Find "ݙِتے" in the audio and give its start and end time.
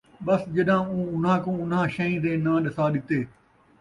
2.93-3.19